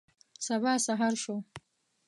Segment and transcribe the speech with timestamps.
[0.47, 1.35] سبا سهار شو.